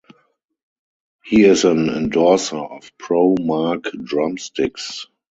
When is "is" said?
1.43-1.63